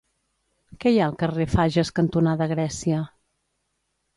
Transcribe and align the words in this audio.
Què 0.85 0.93
hi 0.95 0.95
ha 1.01 1.09
al 1.09 1.13
carrer 1.23 1.47
Fages 1.51 1.93
cantonada 1.99 2.51
Grècia? 2.55 3.03